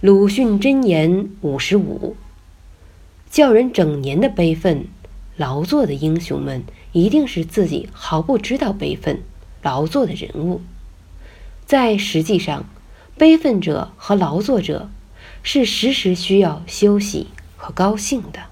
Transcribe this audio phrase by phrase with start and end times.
[0.00, 2.16] 鲁迅箴言五十五
[3.28, 4.86] 叫人整年的悲愤
[5.36, 9.20] 劳作的英雄们一定是自己毫不知道悲愤
[9.60, 10.62] 劳作的人物。
[11.66, 12.64] 在实际上
[13.18, 14.88] 悲愤者和劳作者
[15.42, 17.26] 是时时需要休息
[17.58, 18.44] 和高兴的。